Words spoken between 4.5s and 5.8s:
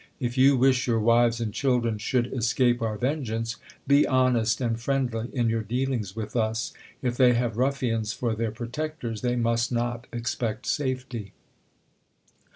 and friendly in your